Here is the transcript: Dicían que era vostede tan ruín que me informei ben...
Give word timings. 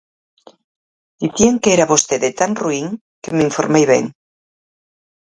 Dicían 1.21 1.55
que 1.61 1.69
era 1.75 1.91
vostede 1.93 2.29
tan 2.39 2.51
ruín 2.61 2.87
que 3.21 3.33
me 3.35 3.45
informei 3.49 3.85
ben... 3.91 4.05